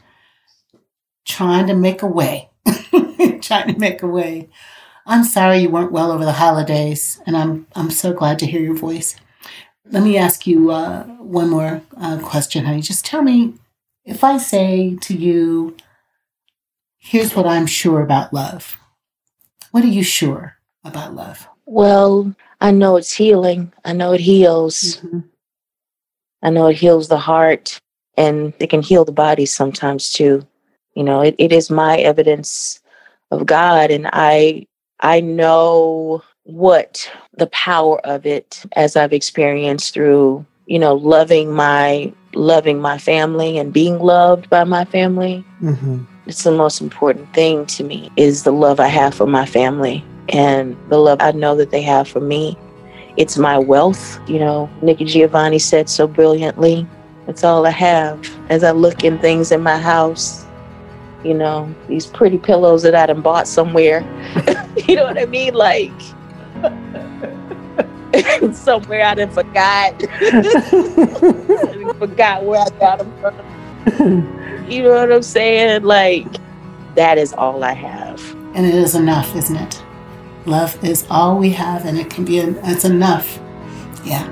[1.27, 2.51] trying to make a way,
[3.41, 4.51] trying to make a way
[5.11, 8.61] I'm sorry you weren't well over the holidays, and I'm I'm so glad to hear
[8.61, 9.17] your voice.
[9.91, 12.81] Let me ask you uh, one more uh, question, honey.
[12.81, 13.55] Just tell me
[14.05, 15.77] if I say to you,
[16.99, 18.79] "Here's what I'm sure about love,"
[19.71, 21.49] What are you sure about love?
[21.67, 23.73] Well, I know it's healing.
[23.85, 24.97] I know it heals.
[24.97, 25.21] Mm-hmm.
[26.43, 27.79] I know it heals the heart
[28.17, 30.47] and it can heal the body sometimes too.
[30.95, 32.81] You know, it, it is my evidence
[33.31, 34.67] of God and I
[35.01, 42.13] I know what the power of it as I've experienced through, you know, loving my
[42.35, 45.45] loving my family and being loved by my family.
[45.61, 46.05] Mm-hmm.
[46.27, 50.05] It's the most important thing to me is the love I have for my family
[50.29, 52.57] and the love I know that they have for me.
[53.17, 54.71] It's my wealth, you know.
[54.81, 56.87] Nikki Giovanni said so brilliantly.
[57.27, 60.45] It's all I have as I look in things in my house.
[61.25, 64.01] You know, these pretty pillows that I done bought somewhere.
[64.89, 65.55] you know what I mean?
[65.55, 65.93] Like
[68.55, 69.95] somewhere I done forgot.
[70.03, 74.67] I forgot where I got them from.
[74.71, 75.83] You know what I'm saying?
[75.83, 76.27] Like,
[76.95, 78.21] that is all I have.
[78.55, 79.83] And it is enough, isn't it?
[80.47, 83.39] Love is all we have, and it can be, it's enough.
[84.05, 84.27] Yeah.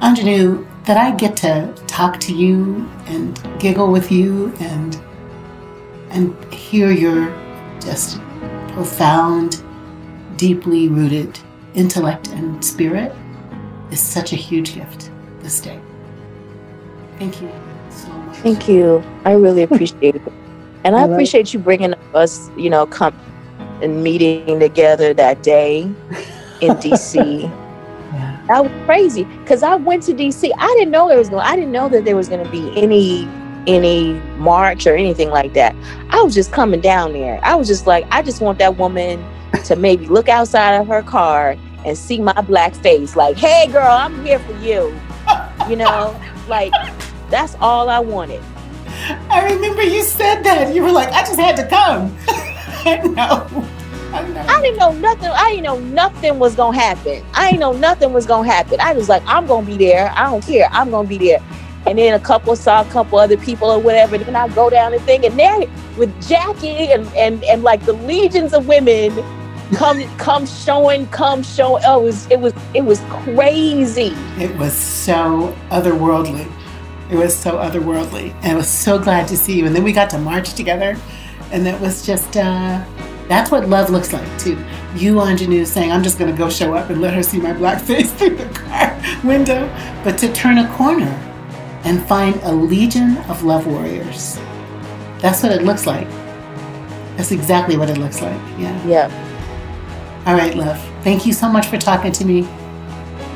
[0.00, 5.00] Aunjanue, that I get to talk to you and giggle with you and
[6.12, 7.30] and hear your
[7.80, 8.20] just
[8.68, 9.62] profound,
[10.36, 11.38] deeply rooted
[11.74, 13.12] intellect and spirit
[13.90, 15.10] is such a huge gift
[15.40, 15.80] this day.
[17.18, 17.50] Thank you
[17.90, 18.36] so much.
[18.38, 19.02] Thank you.
[19.24, 20.22] I really appreciate it.
[20.84, 23.18] And I, I appreciate you bringing us, you know, come
[23.80, 25.82] and meeting together that day
[26.60, 27.42] in DC.
[27.42, 28.38] yeah.
[28.48, 30.50] That was crazy because I went to DC.
[30.58, 31.42] I didn't know there was going.
[31.42, 33.28] I didn't know that there was going to be any
[33.66, 35.74] any march or anything like that.
[36.10, 37.40] I was just coming down there.
[37.42, 39.24] I was just like, I just want that woman
[39.64, 43.90] to maybe look outside of her car and see my black face, like, hey girl,
[43.90, 44.98] I'm here for you.
[45.68, 46.72] You know, like
[47.30, 48.42] that's all I wanted.
[49.30, 50.74] I remember you said that.
[50.74, 52.16] You were like, I just had to come.
[52.84, 53.68] I know.
[54.14, 55.30] I, didn't know nothing.
[55.30, 57.24] I didn't know nothing was gonna happen.
[57.32, 58.78] I didn't know nothing was gonna happen.
[58.80, 60.12] I was like, I'm gonna be there.
[60.14, 60.68] I don't care.
[60.70, 61.42] I'm gonna be there.
[61.86, 64.16] And then a couple saw a couple other people or whatever.
[64.16, 65.58] And then I go down and thing, and there
[65.96, 69.12] with Jacqui and and and like the legions of women
[69.74, 71.82] come come showing, come showing.
[71.86, 74.14] Oh, it was it was it was crazy.
[74.38, 76.50] It was so otherworldly.
[77.10, 78.34] It was so otherworldly.
[78.42, 79.66] And I was so glad to see you.
[79.66, 80.96] And then we got to march together.
[81.50, 82.84] And that was just uh
[83.28, 84.58] that's what love looks like too.
[84.94, 87.80] You, Aunjanue, saying, I'm just gonna go show up and let her see my black
[87.82, 89.68] face through the car window.
[90.04, 91.31] But to turn a corner
[91.84, 94.38] and find a legion of love warriors.
[95.18, 96.08] That's what it looks like.
[97.16, 98.40] That's exactly what it looks like.
[98.58, 98.86] Yeah.
[98.86, 100.22] Yeah.
[100.26, 100.78] All right, love.
[101.02, 102.48] Thank you so much for talking to me.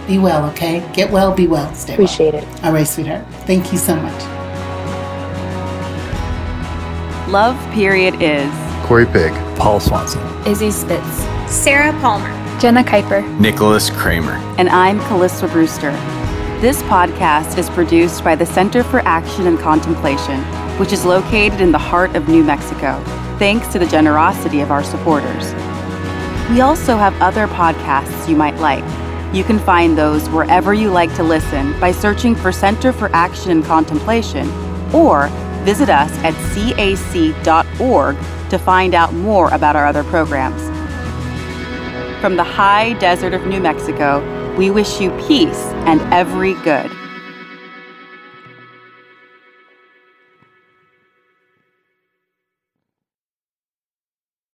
[0.06, 0.88] Be well, okay?
[0.94, 1.72] Get well, be well.
[1.74, 2.44] Stay Appreciate well.
[2.44, 2.64] it.
[2.64, 3.26] All right, sweetheart.
[3.46, 4.22] Thank you so much.
[7.28, 8.52] Love Period is
[8.86, 11.16] Corey Pigg, Paul Swanson, Izzy Spitz,
[11.52, 12.30] Sarah Palmer,
[12.60, 15.90] Jenna Kuiper, Nicholas Kramer, and I'm Calista Brewster.
[16.60, 20.40] This podcast is produced by the Center for Action and Contemplation,
[20.78, 22.98] which is located in the heart of New Mexico,
[23.38, 25.52] thanks to the generosity of our supporters.
[26.48, 28.82] We also have other podcasts you might like.
[29.34, 33.50] You can find those wherever you like to listen by searching for Center for Action
[33.50, 34.50] and Contemplation
[34.94, 35.28] or
[35.62, 38.16] visit us at cac.org
[38.48, 40.62] to find out more about our other programs.
[42.22, 46.90] From the high desert of New Mexico, we wish you peace and every good.